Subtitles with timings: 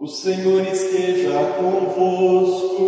[0.00, 2.78] O Senhor esteja convosco.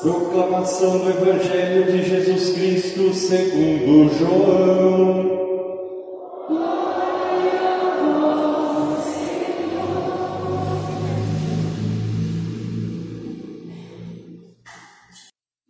[0.00, 5.32] Proclamação do Evangelho de Jesus Cristo segundo João.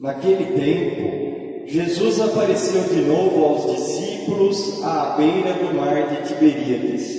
[0.00, 4.11] Naquele tempo, Jesus apareceu de novo aos discípulos
[4.84, 7.18] à beira do mar de Tiberíades.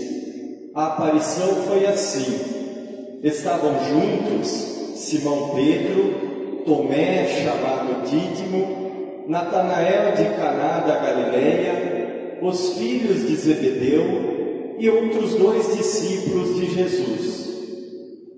[0.75, 4.49] A aparição foi assim: estavam juntos
[4.95, 14.89] Simão Pedro, Tomé, chamado Dídimo, Natanael de Caná da Galileia, os filhos de Zebedeu e
[14.89, 17.43] outros dois discípulos de Jesus.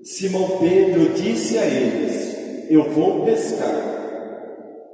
[0.04, 2.38] Simão Pedro disse a eles:
[2.70, 3.95] Eu vou pescar.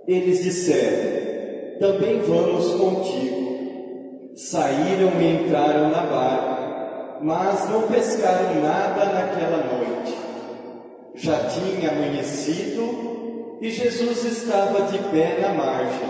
[0.08, 3.51] Eles disseram: Também vamos contigo.
[4.50, 10.18] Saíram e entraram na barca, mas não pescaram nada naquela noite.
[11.14, 16.10] Já tinha amanhecido e Jesus estava de pé na margem.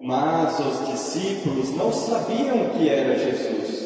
[0.00, 3.84] Mas os discípulos não sabiam que era Jesus.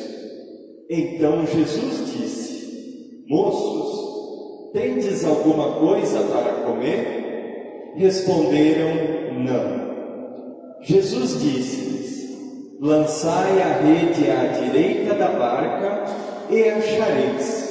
[0.89, 7.95] Então Jesus disse: Moços, tendes alguma coisa para comer?
[7.97, 8.91] Responderam:
[9.45, 10.81] Não.
[10.83, 12.00] Jesus disse-lhes:
[12.81, 16.05] Lançai a rede à direita da barca
[16.49, 17.71] e achareis.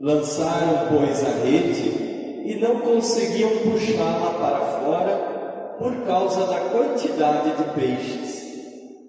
[0.00, 7.64] Lançaram, pois, a rede e não conseguiam puxá-la para fora por causa da quantidade de
[7.80, 8.42] peixes.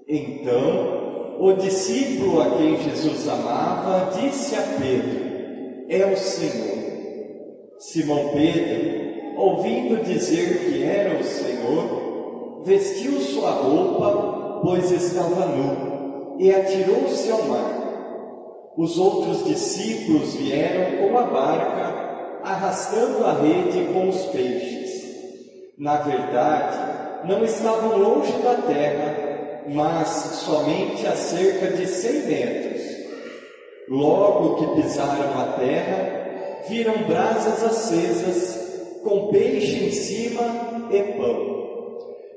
[0.07, 6.83] Então, o discípulo a quem Jesus amava disse a Pedro: É o Senhor.
[7.77, 9.03] Simão Pedro
[9.35, 17.43] ouvindo dizer que era o Senhor, vestiu sua roupa, pois estava nu, e atirou-se ao
[17.43, 17.83] mar.
[18.77, 25.03] Os outros discípulos vieram com a barca, arrastando a rede com os peixes.
[25.77, 32.81] Na verdade, não estavam longe da terra, mas somente a cerca de cem metros.
[33.89, 38.63] Logo que pisaram a terra, viram brasas acesas
[39.03, 41.53] com peixe em cima e pão.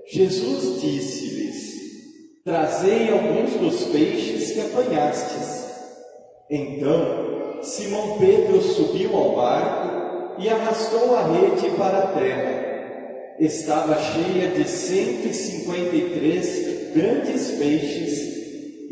[0.09, 1.76] Jesus disse-lhes:
[2.47, 5.67] Trazei alguns dos peixes que apanhastes.
[6.49, 13.35] Então Simão Pedro subiu ao barco e arrastou a rede para a terra.
[13.41, 18.37] Estava cheia de 153 grandes peixes,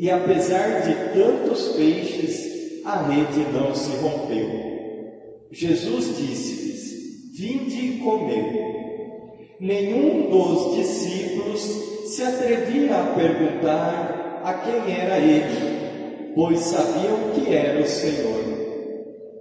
[0.00, 4.50] e apesar de tantos peixes, a rede não se rompeu.
[5.52, 6.92] Jesus disse-lhes:
[7.38, 8.64] Vinde e comei.
[9.60, 17.80] Nenhum dos discípulos se atrevia a perguntar a quem era ele, pois sabiam que era
[17.80, 18.44] o Senhor.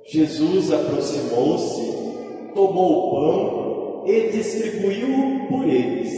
[0.05, 6.13] Jesus aproximou-se, tomou o pão e distribuiu por eles,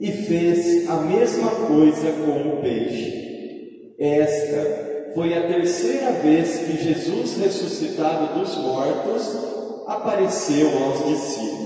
[0.00, 3.94] e fez a mesma coisa com o peixe.
[3.98, 9.54] Esta foi a terceira vez que Jesus, ressuscitado dos mortos,
[9.86, 11.64] apareceu aos discípulos.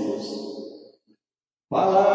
[1.69, 2.08] Palavra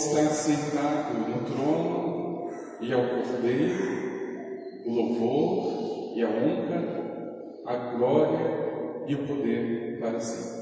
[0.00, 2.50] está sentado no trono
[2.80, 10.60] e ao Cordeiro, o louvor e a honra, a glória e o poder para sempre.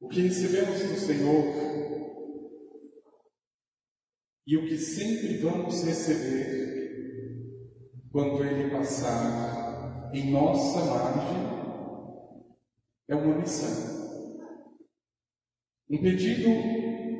[0.00, 1.44] O que recebemos do Senhor
[4.46, 6.64] e o que sempre vamos receber
[8.10, 11.63] quando Ele passar em nossa margem
[13.08, 14.04] é uma missão.
[15.90, 16.48] Um pedido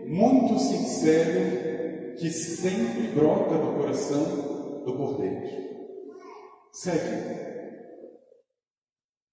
[0.08, 5.64] muito sincero que sempre brota do coração do Cordeiro.
[6.72, 7.44] Segue.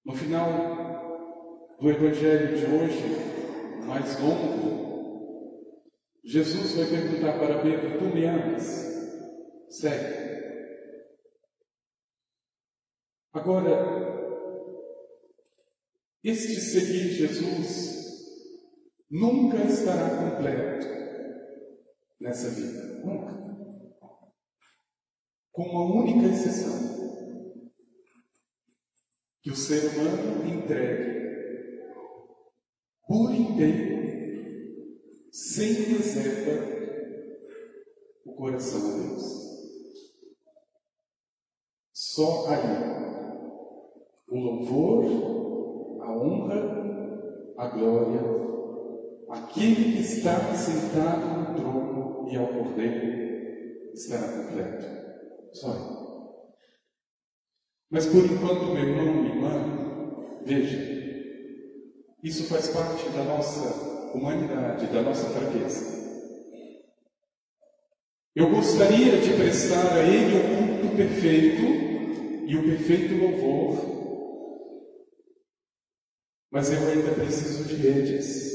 [0.05, 4.81] No final do Evangelho de hoje, mais longo,
[6.23, 8.91] Jesus vai perguntar para Pedro: Tu me amas?
[9.69, 10.21] Segue.
[13.33, 14.10] Agora,
[16.23, 17.91] Este seguir Jesus
[19.09, 20.87] nunca estará completo
[22.19, 23.01] nessa vida.
[23.03, 23.41] Nunca.
[25.51, 26.91] Com uma única exceção.
[29.41, 31.11] Que o ser humano entregue
[33.11, 36.65] por inteiro, sem reserva,
[38.23, 39.41] o coração a Deus.
[41.91, 43.01] Só aí
[44.29, 45.20] o louvor,
[46.21, 48.21] honra, a glória,
[49.29, 54.85] aquele que está sentado no trono e ao cordeiro estará completo.
[55.53, 56.01] Só aí.
[57.89, 61.01] Mas por enquanto, meu irmão e irmã, veja,
[62.23, 66.01] isso faz parte da nossa humanidade, da nossa fraqueza.
[68.33, 71.61] Eu gostaria de prestar a Ele o culto perfeito
[72.47, 74.00] e o perfeito louvor,
[76.51, 78.51] mas eu ainda preciso de redes,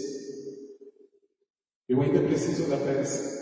[1.88, 3.36] eu ainda preciso da pesca,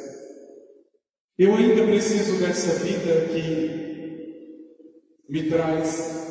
[1.36, 3.84] eu ainda preciso dessa vida que
[5.28, 6.24] me traz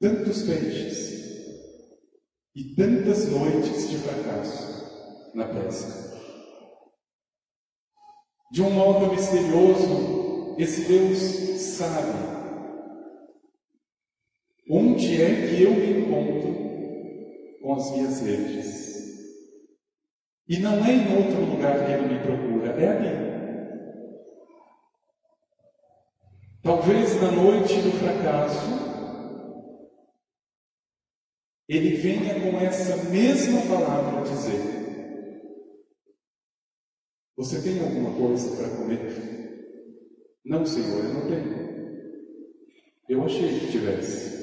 [0.00, 1.06] tantos peixes
[2.54, 6.06] e tantas noites de fracasso na pesca.
[8.50, 11.18] De um modo misterioso, esse Deus
[11.60, 12.36] sabe
[14.68, 16.65] Onde é que eu me encontro
[17.66, 18.86] com as minhas redes?
[20.48, 23.26] E não é em outro lugar que ele me procura, é ali.
[26.62, 28.86] Talvez na noite do fracasso,
[31.68, 34.60] ele venha com essa mesma palavra dizer:
[37.36, 40.38] Você tem alguma coisa para comer?
[40.44, 41.66] Não, Senhor, eu não tenho.
[43.08, 44.35] Eu achei que tivesse.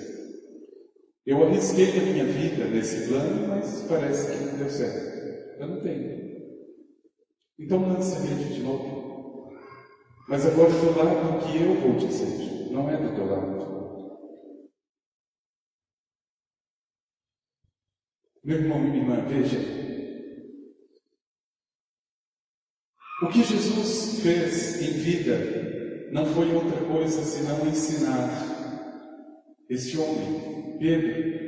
[1.25, 5.61] Eu arrisquei a minha vida nesse plano, mas parece que não deu certo.
[5.61, 6.23] Eu não tenho.
[7.57, 9.53] Então lance a rede de novo.
[10.27, 13.63] Mas agora do lado que eu vou dizer, não é do teu lado.
[18.43, 19.59] Meu irmão e minha irmã, veja.
[23.21, 28.52] O que Jesus fez em vida não foi outra coisa senão ensinar
[29.69, 31.43] este homem Pedro,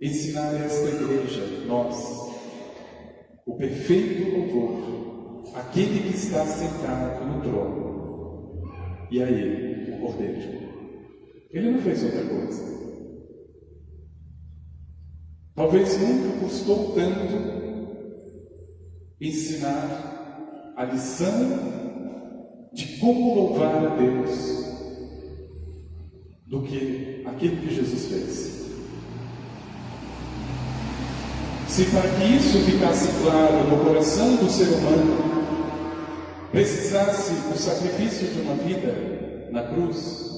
[0.00, 1.96] ensinar esta igreja, nós,
[3.46, 8.62] o perfeito louvor, aquele que está sentado no trono,
[9.10, 10.60] e a ele, o Cordeiro.
[11.50, 12.70] Ele não fez outra coisa.
[15.54, 17.60] Talvez nunca custou tanto
[19.20, 24.59] ensinar a lição de como louvar a Deus
[26.50, 28.60] do que aquilo que Jesus fez.
[31.68, 35.16] Se para que isso ficasse claro no coração do ser humano,
[36.50, 40.28] precisasse o sacrifício de uma vida na cruz,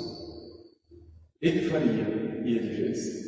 [1.41, 3.23] ele faria e ele fez.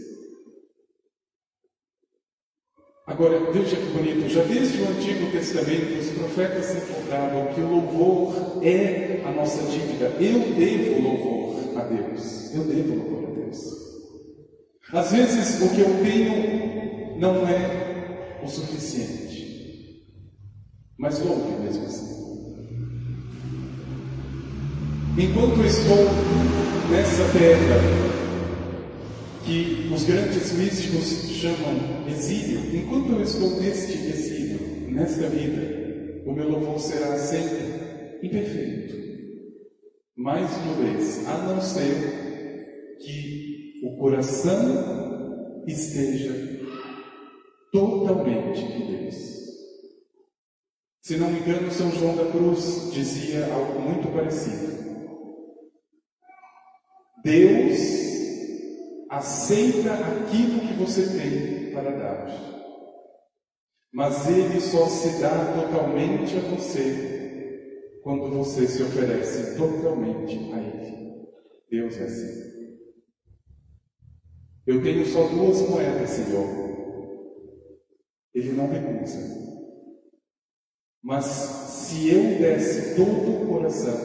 [3.07, 7.69] Agora, veja que bonito, já desde o Antigo Testamento os profetas se encontravam que o
[7.69, 10.07] louvor é a nossa dívida.
[10.21, 12.55] Eu devo louvor a Deus.
[12.55, 13.85] Eu devo louvor a Deus.
[14.93, 20.05] Às vezes o que eu tenho não é o suficiente,
[20.99, 22.15] mas louve mesmo assim.
[25.17, 26.05] Enquanto estou
[26.91, 28.05] nessa terra,
[29.45, 36.49] que os grandes místicos chamam exílio, enquanto eu estou neste exílio, nesta vida, o meu
[36.49, 39.04] louvor será sempre imperfeito.
[40.25, 46.33] Mais uma vez, a não ser que o coração esteja
[47.71, 49.17] totalmente em Deus.
[51.03, 55.13] Se não me engano, São João da Cruz dizia algo muito parecido.
[57.23, 57.79] Deus
[59.11, 62.27] aceita aquilo que você tem para dar.
[63.93, 67.14] Mas Ele só se dá totalmente a você
[68.05, 71.27] quando você se oferece totalmente a Ele.
[71.71, 72.45] Deus é assim.
[74.67, 76.47] Eu tenho só duas moedas, Senhor.
[78.35, 79.19] Ele não recusa.
[81.03, 83.97] Mas se eu desse todo o coração,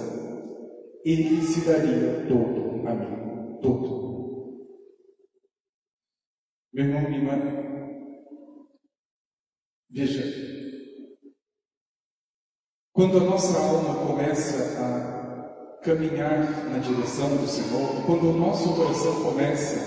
[1.03, 3.59] Ele se daria todo a mim.
[3.61, 3.99] Todo.
[6.71, 7.33] Meu irmão, minha irmã,
[9.89, 10.68] veja,
[12.99, 19.23] quando a nossa alma começa a caminhar na direção do Senhor, quando o nosso coração
[19.23, 19.79] começa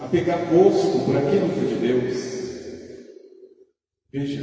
[0.00, 2.34] a pegar gosto por aquilo que é de Deus.
[4.12, 4.42] Veja,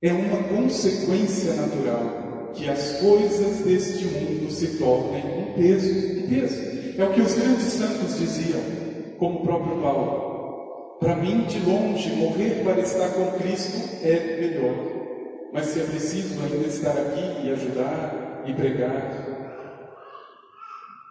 [0.00, 5.88] é uma consequência natural que as coisas deste mundo se tornem um peso,
[6.20, 7.00] um peso.
[7.00, 8.60] É o que os grandes santos diziam,
[9.18, 10.98] como o próprio Paulo.
[11.00, 14.97] Para mim, de longe, morrer para estar com Cristo é melhor.
[15.52, 19.28] Mas se é preciso ainda estar aqui e ajudar e pregar,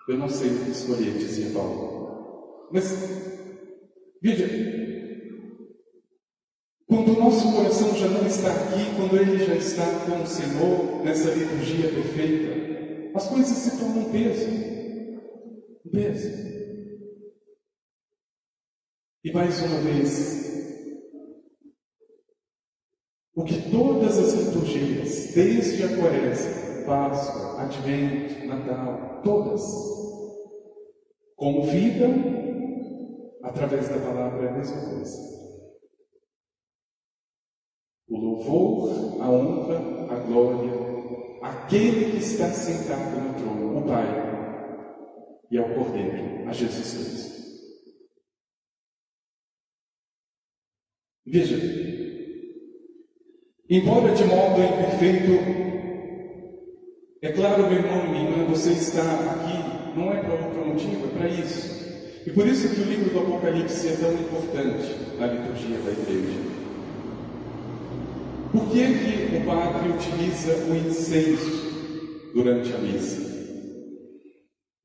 [0.08, 2.70] eu não sei o que escolher, dizia Paulo.
[2.72, 2.86] Mas,
[4.22, 4.48] veja,
[6.88, 11.04] quando o nosso coração já não está aqui, quando ele já está com o Senhor
[11.04, 14.48] nessa liturgia perfeita, as coisas se tornam um peso.
[15.86, 16.48] Um peso.
[19.24, 20.57] E mais uma vez,
[23.38, 29.62] o que todas as liturgias, desde a Quaresma, Páscoa, Advento, Natal, todas,
[31.36, 32.16] convidam
[33.44, 35.38] através da palavra é a mesma coisa.
[38.10, 40.74] O louvor, a honra, a glória,
[41.44, 44.08] aquele que está sentado no trono, o Pai,
[45.52, 47.38] e ao Cordeiro, a Jesus Cristo.
[51.24, 51.87] Veja,
[53.70, 55.68] Embora de modo imperfeito,
[57.22, 61.08] é claro, meu irmão e minha irmã, você está aqui não é para outro motivo,
[61.08, 61.78] é para isso.
[62.26, 66.40] E por isso que o livro do Apocalipse é tão importante na liturgia da igreja.
[68.52, 73.22] Por que, que o padre utiliza o incenso durante a missa?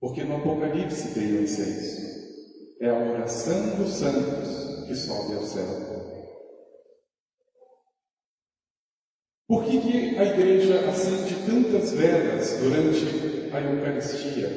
[0.00, 2.00] Porque no Apocalipse tem o incenso.
[2.80, 6.01] É a oração dos santos que sobe ao céu.
[9.72, 14.48] Que, que a igreja acende tantas velas durante a Eucaristia?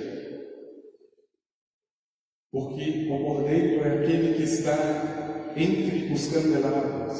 [2.51, 7.19] Porque o Cordeiro é aquele que está entre os candelabros.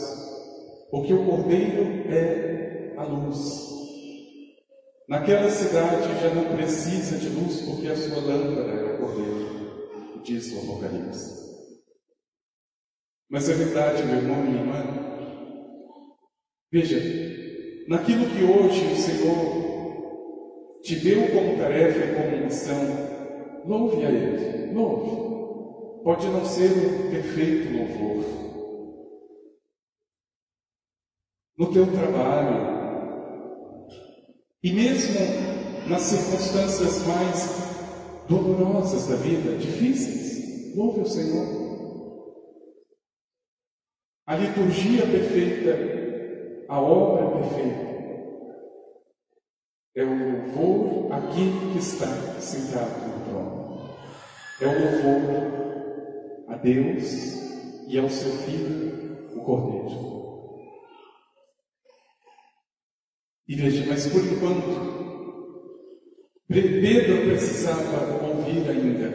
[0.91, 3.65] Porque o Cordeiro é a luz.
[5.07, 10.51] Naquela cidade já não precisa de luz, porque a sua lâmpada é o Cordeiro, diz
[10.51, 11.45] o Apocalipse.
[13.29, 15.05] Mas é verdade, meu irmão e minha irmã.
[16.71, 17.34] Veja,
[17.87, 19.65] naquilo que hoje o Senhor
[20.81, 22.79] te deu como tarefa e como missão,
[23.65, 25.25] louve a Ele, louve.
[26.03, 28.23] Pode não ser um perfeito louvor.
[31.57, 32.75] No teu trabalho,
[34.63, 35.19] e mesmo
[35.87, 37.65] nas circunstâncias mais
[38.27, 41.65] dolorosas da vida, difíceis, louve o Senhor.
[44.27, 45.94] A liturgia perfeita
[46.67, 47.95] a obra perfeita.
[49.95, 52.07] É o louvor àquele que está
[52.39, 53.95] sentado no trono.
[54.59, 57.35] É o louvor a Deus
[57.87, 60.15] e ao seu Filho, o Cordeiro.
[63.47, 64.95] E veja, mas por enquanto,
[66.47, 69.09] Pedro precisava ouvir ainda: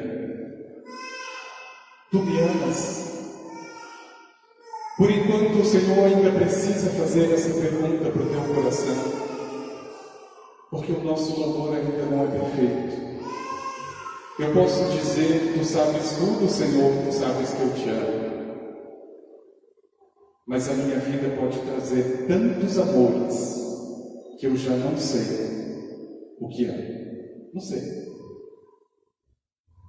[2.10, 3.09] Tu me amas
[5.00, 8.94] por enquanto, o Senhor ainda precisa fazer essa pergunta para o teu coração,
[10.70, 13.22] porque o nosso louvor ainda não é perfeito.
[14.38, 18.30] Eu posso dizer: Tu sabes tudo, Senhor, Tu sabes que eu te amo.
[20.46, 23.56] Mas a minha vida pode trazer tantos amores
[24.38, 27.48] que eu já não sei o que é.
[27.54, 27.80] Não sei.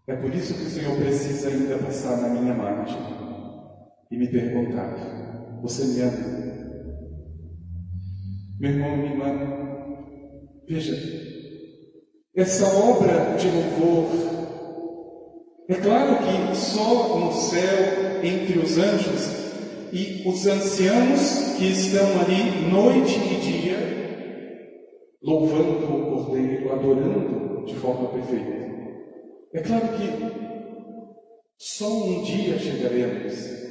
[0.08, 3.31] É por isso que o Senhor precisa ainda passar na minha margem
[4.12, 6.42] e me perguntar: Você me ama?
[8.60, 10.06] Meu irmão, minha irmã,
[10.68, 10.96] veja,
[12.36, 14.10] essa obra de louvor,
[15.70, 19.42] é claro que só no céu, entre os anjos
[19.92, 23.78] e os anciãos que estão ali noite e dia,
[25.24, 28.62] louvando o Cordeiro, adorando de forma perfeita.
[29.54, 30.42] É claro que
[31.58, 33.71] só um dia chegaremos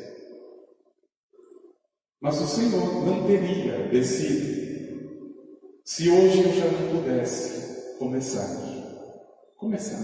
[2.20, 4.60] mas o Senhor não teria descido
[5.84, 8.46] se hoje eu já não pudesse começar.
[9.56, 9.98] Começar.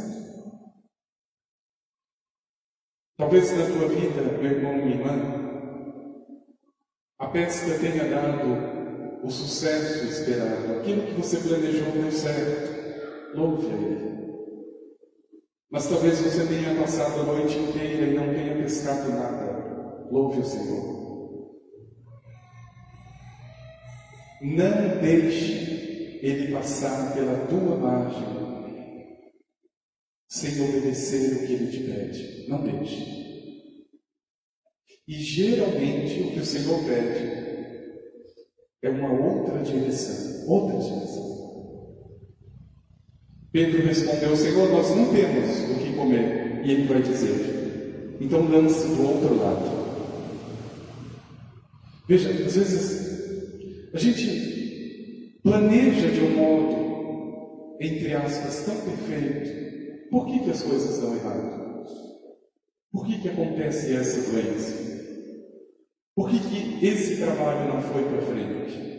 [3.16, 5.46] Talvez na tua vida, meu irmão, minha irmã,
[7.18, 10.80] a pesca tenha dado o sucesso esperado.
[10.80, 13.36] Aquilo que você planejou deu certo.
[13.36, 14.16] Louve a Ele.
[15.70, 20.06] Mas talvez você tenha passado a noite inteira e não tenha pescado nada.
[20.10, 21.05] Louve o Senhor.
[24.42, 28.46] Não deixe ele passar pela tua margem
[30.28, 32.46] sem obedecer o que ele te pede.
[32.48, 33.16] Não deixe.
[35.08, 37.36] E geralmente o que o Senhor pede
[38.82, 41.26] é uma outra direção, outra direção.
[43.52, 46.62] Pedro respondeu: Senhor, nós não temos o que comer.
[46.64, 49.86] E ele vai dizer: Então lance do outro lado.
[52.08, 53.05] Veja, às vezes
[53.96, 60.10] a gente planeja de um modo, entre aspas, tão perfeito.
[60.10, 61.86] Por que, que as coisas dão errado?
[62.92, 64.86] Por que, que acontece essa doença?
[66.14, 68.96] Por que, que esse trabalho não foi para frente?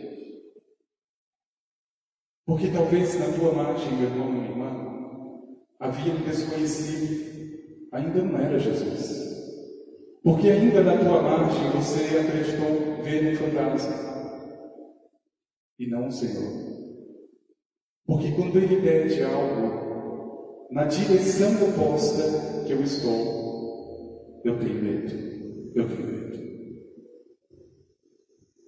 [2.44, 8.58] Porque talvez na tua margem, meu irmão, minha irmã, havia um desconhecido, ainda não era
[8.58, 9.28] Jesus.
[10.24, 14.07] Porque ainda na tua margem você acreditou ver um fantasma
[15.78, 16.68] e não o Senhor.
[18.06, 25.72] Porque quando Ele pede algo na direção oposta que eu estou, eu tenho medo.
[25.74, 26.18] Eu tenho medo.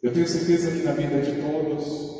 [0.02, 2.10] Eu tenho certeza que na vida de todos,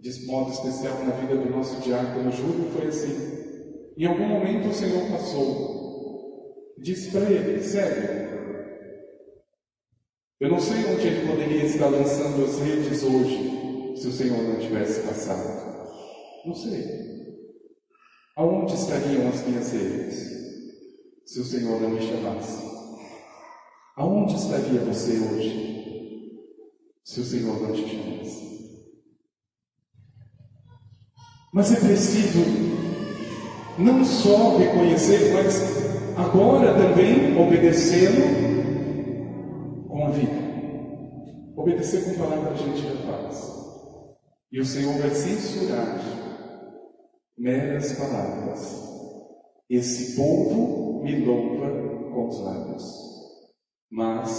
[0.00, 3.34] de modo especial na vida do nosso diácono Júlio, foi assim.
[3.96, 8.24] Em algum momento o Senhor passou, disse para ele: Sério,
[10.40, 13.53] eu não sei onde ele poderia estar lançando as redes hoje,
[13.94, 15.84] se o Senhor não tivesse passado.
[16.44, 17.04] Não sei.
[18.36, 20.16] Aonde estariam as minhas redes,
[21.24, 22.62] se o Senhor não me chamasse?
[23.96, 25.74] Aonde estaria você hoje?
[27.04, 28.44] se o Senhor não te chamasse.
[31.52, 32.40] Mas é preciso
[33.78, 38.24] não só reconhecer, mas agora também obedecê-lo
[39.86, 40.44] com a vida.
[41.56, 43.63] Obedecer com palavras gente da paz.
[44.54, 45.98] E o Senhor vai censurar
[47.36, 48.84] meras palavras.
[49.68, 51.66] Esse povo me louva
[52.12, 52.84] com os lábios,
[53.90, 54.30] mas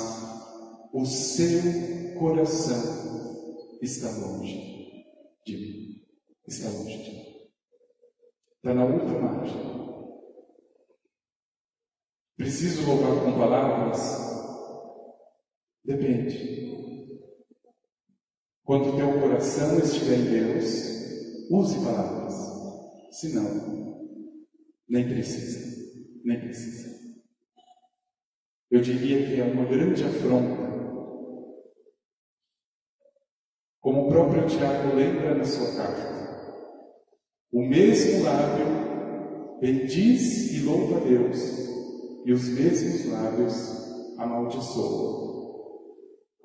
[0.93, 5.03] o seu coração está longe
[5.45, 6.05] de mim.
[6.47, 7.49] Está longe de mim.
[8.55, 9.75] Está na outra margem.
[12.37, 13.99] Preciso louvar com palavras?
[15.83, 16.84] Depende.
[18.65, 20.65] Quando teu coração estiver em Deus,
[21.49, 22.33] use palavras.
[23.11, 24.17] Se não,
[24.89, 25.75] nem precisa.
[26.25, 26.93] Nem precisa.
[28.69, 30.65] Eu diria que é uma grande afronta
[33.85, 36.65] Como o próprio Tiago lembra na sua carta,
[37.53, 41.37] o mesmo lábio bendiz e louva a Deus,
[42.25, 43.53] e os mesmos lábios
[44.17, 45.85] amaldiçoam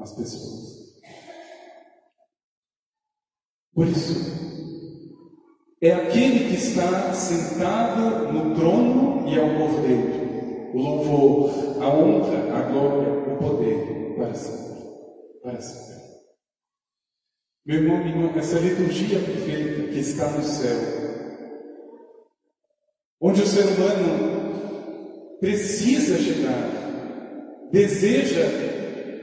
[0.00, 0.79] as pessoas.
[3.74, 4.40] Por isso,
[5.80, 12.62] é aquele que está sentado no trono e ao cordeiro, o louvor, a honra, a
[12.70, 14.85] glória, o poder para sempre.
[15.42, 16.00] Para sempre.
[17.64, 20.78] Meu irmão, minha irmã, essa liturgia perfeita que está no céu,
[23.20, 28.44] onde o ser humano precisa chegar, deseja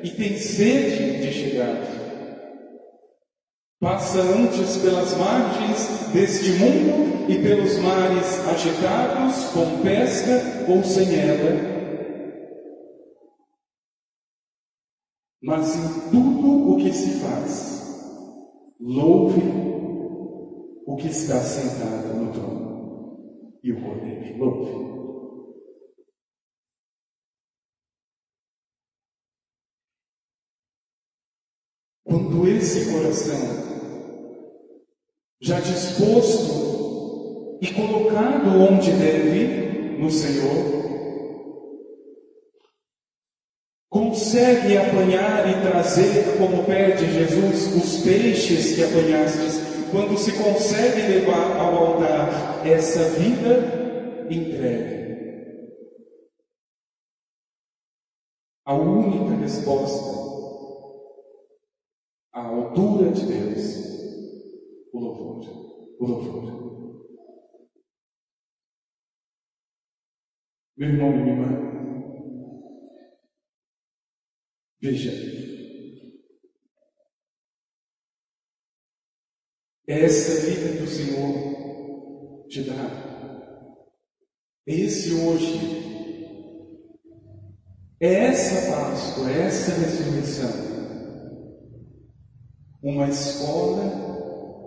[0.03, 2.06] e tem sede de chegar,
[3.87, 11.77] passa antes pelas margens deste mundo e pelos mares agitados, com pesca ou sem ela.
[15.41, 17.77] Mas em tudo o que se faz,
[18.77, 19.41] Louve
[20.85, 24.37] o que está sentado no trono e o Cordeiro.
[24.37, 24.87] Louve.
[32.03, 33.66] Quando esse coração,
[35.41, 40.77] já disposto e colocado onde deve, no Senhor,
[43.89, 49.59] consegue apanhar e trazer, como pede Jesus, os peixes que apanhastes,
[49.91, 54.97] quando se consegue levar ao altar essa vida entregue.
[58.65, 60.17] A única resposta
[62.33, 63.96] à altura de Deus,
[64.97, 66.67] o louvor, o louvor.
[70.75, 71.67] Meu irmão e minha irmã,
[74.79, 75.11] Veja,
[79.87, 83.07] é essa vida que o Senhor te dá.
[84.67, 85.87] Esse hoje.
[87.99, 90.51] É essa Páscoa, é essa ressurreição.
[92.83, 94.16] Uma escola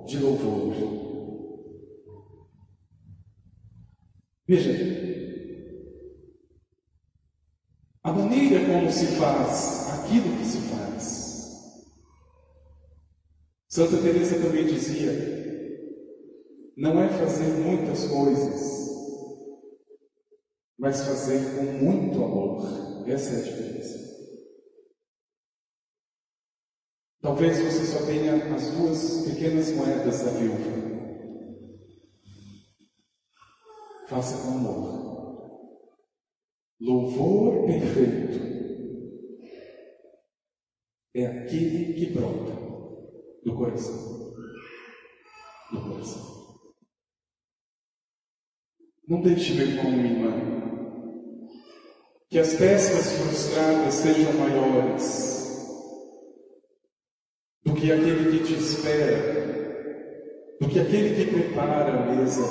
[0.07, 0.75] de louvor.
[4.47, 4.73] Veja,
[8.03, 11.91] a maneira como se faz aquilo que se faz.
[13.69, 15.13] Santa Teresa também dizia:
[16.77, 18.91] não é fazer muitas coisas,
[20.79, 23.07] mas fazer com muito amor.
[23.07, 24.00] Essa é a diferença.
[27.23, 30.91] Talvez você só tenha as duas pequenas moedas da viúva.
[34.09, 35.01] Faça com amor.
[36.81, 38.41] Louvor perfeito
[41.15, 42.53] é aquele que brota
[43.45, 44.35] do coração.
[45.73, 46.31] Do coração.
[49.07, 51.51] Não deixe, meu irmão, minha irmã,
[52.31, 55.30] que as pescas frustradas sejam maiores
[57.81, 59.41] que aquele que te espera,
[60.61, 62.43] do que aquele que prepara a mesa.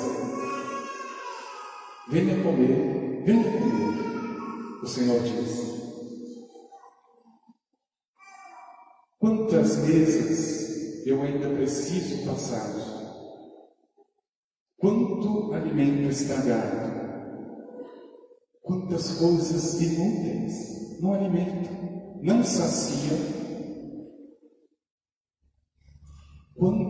[2.08, 5.70] Venha comer, venha comer, o Senhor diz.
[9.20, 12.74] Quantas vezes eu ainda preciso passar?
[14.78, 16.90] Quanto alimento estragado?
[18.62, 23.39] Quantas coisas inúteis não alimentam, não saciam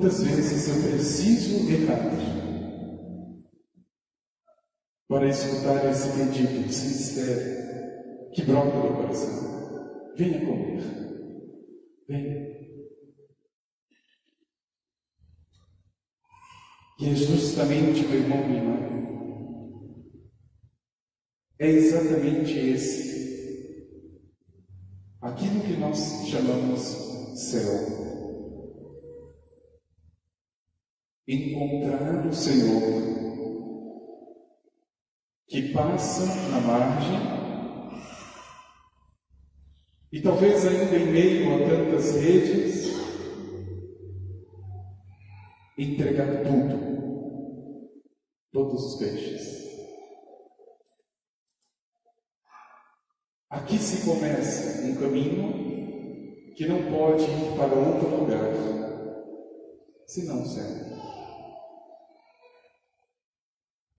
[0.01, 1.99] Quantas vezes eu preciso errar
[5.07, 10.15] para escutar esse pedido sincero que brota do coração?
[10.17, 10.83] Venha comer.
[12.09, 12.49] Venha.
[16.99, 18.79] E é justamente, meu irmão, irmã,
[21.59, 24.25] é exatamente esse,
[25.21, 26.81] aquilo que nós chamamos
[27.37, 28.00] céu.
[31.27, 33.11] Encontrar o Senhor
[35.47, 37.41] que passa na margem
[40.13, 42.91] e talvez ainda em meio a tantas redes,
[45.79, 47.91] entregar tudo,
[48.53, 49.71] todos os peixes.
[53.49, 58.53] Aqui se começa um caminho que não pode ir para outro lugar,
[60.07, 60.90] senão o céu.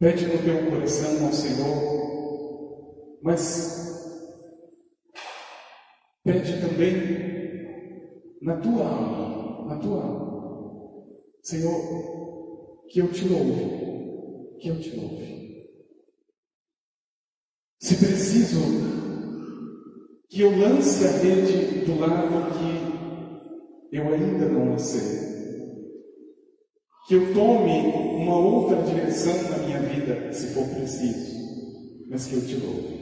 [0.02, 4.18] Pede no teu coração ao Senhor, mas
[6.24, 6.96] pede também
[8.42, 11.06] na tua alma, na tua alma.
[11.44, 15.70] Senhor, que eu te louve, que eu te louve.
[17.80, 18.60] Se preciso
[20.30, 25.30] que eu lance a rede do lado que eu ainda não lancei
[27.12, 27.92] que eu tome
[28.24, 28.38] uma
[30.62, 33.02] for preciso, mas que eu te louve.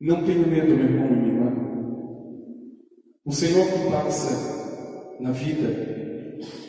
[0.00, 1.48] Não tenha medo, meu irmão e minha irmã.
[3.24, 5.68] O Senhor que passa na vida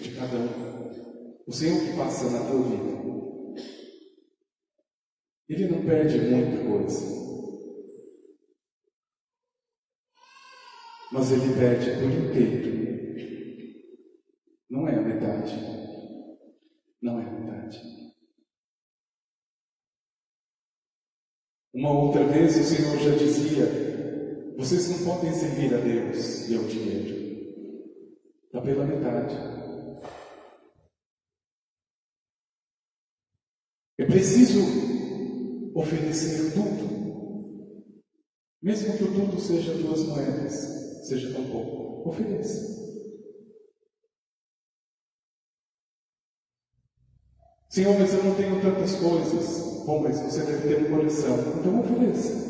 [0.02, 2.99] de cada um, o Senhor que passa na tua vida,
[5.47, 7.06] Ele não pede muita coisa,
[11.12, 12.69] mas Ele pede por inteiro
[14.69, 15.88] não é a metade.
[17.01, 18.09] Não é a metade.
[21.73, 26.63] Uma outra vez o Senhor já dizia: vocês não podem servir a Deus e ao
[26.65, 27.19] dinheiro.
[28.45, 29.35] Está pela metade.
[33.97, 34.59] É preciso
[35.75, 36.89] oferecer tudo.
[38.62, 40.53] Mesmo que o tudo seja duas moedas,
[41.07, 42.09] seja tão pouco.
[42.09, 42.78] Ofereça.
[47.69, 49.86] Senhor, mas eu não tenho tantas coisas.
[49.86, 51.38] Bom, mas você deve ter um coração.
[51.60, 52.49] Então ofereça.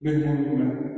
[0.00, 0.94] Meu irmão irmã,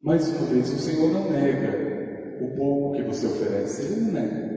[0.00, 3.82] mais uma vez, o Senhor não nega o pouco que você oferece.
[3.82, 4.52] Ele não nega.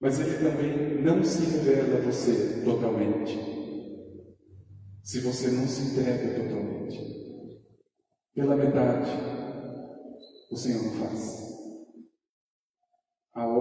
[0.00, 3.38] Mas Ele também não se revela a você totalmente.
[5.02, 6.98] Se você não se entrega totalmente.
[8.34, 9.10] Pela metade,
[10.50, 11.43] o Senhor não faz.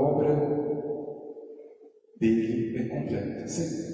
[0.04, 0.36] Obra
[2.20, 3.94] dele é completa, sempre.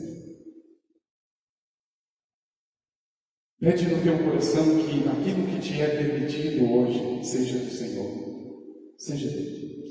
[3.60, 9.30] Pede no teu coração que aquilo que te é permitido hoje seja do Senhor, seja
[9.30, 9.84] dele.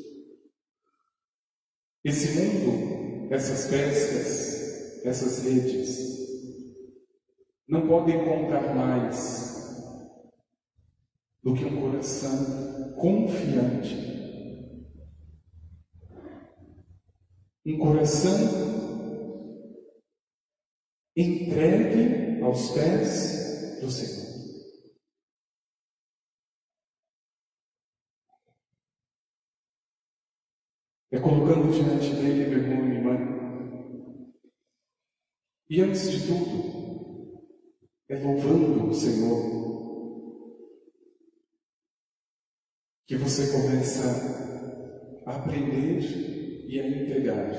[2.03, 6.09] Esse mundo, essas pescas, essas redes,
[7.69, 9.59] não podem contar mais
[11.45, 14.28] do que um coração confiante
[17.69, 18.39] um coração
[21.15, 24.29] entregue aos pés do Senhor.
[31.11, 33.39] É colocando diante dele, irmão e irmã.
[35.69, 37.45] E antes de tudo,
[38.09, 39.59] é louvando o Senhor.
[43.07, 47.51] Que você começa a aprender e a entregar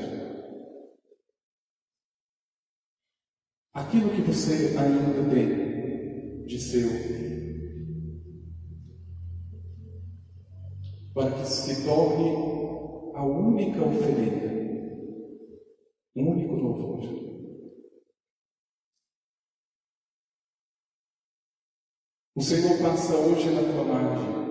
[3.74, 6.90] aquilo que você ainda tem de seu,
[11.16, 14.48] para que se torne a única oferenda,
[16.16, 17.00] um único louvor.
[22.36, 24.49] O Senhor passa hoje na tua margem.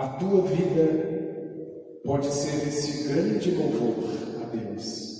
[0.00, 5.10] A tua vida pode ser esse grande louvor a Deus.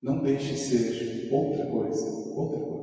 [0.00, 2.06] Não deixe ser outra coisa,
[2.38, 2.74] outra coisa.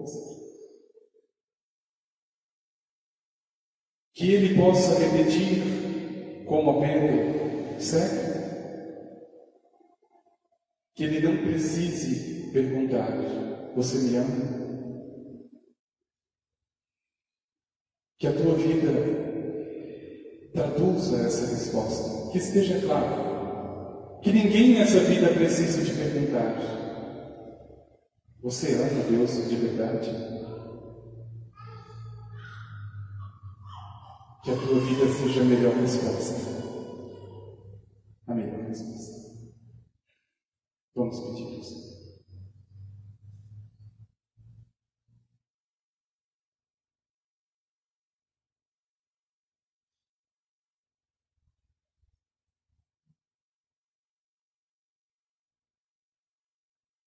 [4.14, 8.42] que ele possa repetir como a Pedro, certo?
[10.94, 13.10] Que ele não precise perguntar:
[13.74, 14.61] Você me ama?
[18.22, 18.92] Que a tua vida
[20.54, 26.56] traduza essa resposta, que esteja claro, que ninguém nessa vida precise te perguntar:
[28.44, 30.12] Você ama Deus de verdade?
[34.44, 36.36] que a tua vida seja a melhor resposta.
[38.28, 39.22] A melhor resposta.
[40.96, 41.91] Vamos pedir, Deus.